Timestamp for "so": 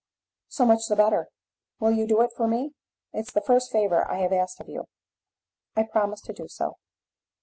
0.47-0.65, 6.47-6.77